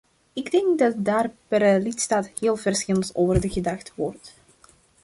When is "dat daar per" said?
0.79-1.81